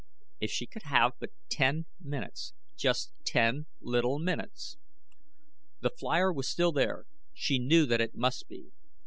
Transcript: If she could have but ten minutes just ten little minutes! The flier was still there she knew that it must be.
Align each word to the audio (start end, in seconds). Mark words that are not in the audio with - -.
If 0.39 0.49
she 0.49 0.65
could 0.65 0.81
have 0.85 1.11
but 1.19 1.29
ten 1.47 1.85
minutes 1.99 2.55
just 2.75 3.11
ten 3.23 3.67
little 3.81 4.17
minutes! 4.17 4.77
The 5.81 5.91
flier 5.91 6.33
was 6.33 6.49
still 6.49 6.71
there 6.71 7.05
she 7.35 7.59
knew 7.59 7.85
that 7.85 8.01
it 8.01 8.15
must 8.15 8.47
be. 8.47 8.71